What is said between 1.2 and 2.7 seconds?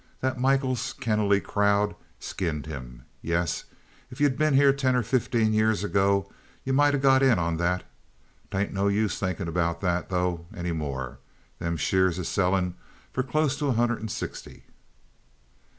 crowd skinned